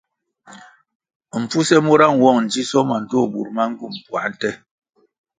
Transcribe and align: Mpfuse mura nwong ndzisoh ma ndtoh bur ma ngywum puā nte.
Mpfuse 1.41 1.75
mura 1.85 2.05
nwong 2.15 2.37
ndzisoh 2.43 2.85
ma 2.89 2.97
ndtoh 3.01 3.25
bur 3.31 3.47
ma 3.55 3.63
ngywum 3.69 3.93
puā 4.05 4.23
nte. 4.31 4.49